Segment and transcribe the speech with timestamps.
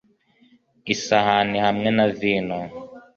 [0.93, 2.57] Isahani hamwe na vino